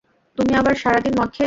[0.37, 1.39] তুমি আবার সারাদিন মদ খেয়েছ।